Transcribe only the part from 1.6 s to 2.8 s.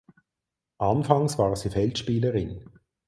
Feldspielerin.